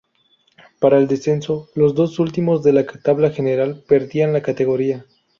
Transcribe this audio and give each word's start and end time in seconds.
Para 0.79 0.97
el 0.97 1.07
descenso, 1.07 1.69
los 1.75 1.93
dos 1.93 2.17
últimos 2.17 2.63
de 2.63 2.73
la 2.73 2.87
tabla 2.87 3.29
general 3.29 3.83
perdían 3.87 4.33
la 4.33 4.41
categoría. 4.41 5.05